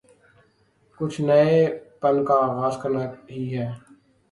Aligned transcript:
کچھ 0.99 1.17
نئے 1.27 1.51
پن 2.01 2.15
کا 2.27 2.35
آغاز 2.47 2.75
کرنا 2.81 3.01
ہی 3.31 3.43
ہے۔ 3.55 3.67